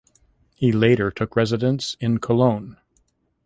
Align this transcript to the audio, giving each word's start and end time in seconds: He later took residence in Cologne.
He 0.55 0.71
later 0.71 1.11
took 1.11 1.35
residence 1.35 1.95
in 1.99 2.17
Cologne. 2.17 2.77